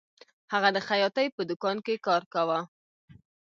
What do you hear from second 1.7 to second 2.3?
کې کار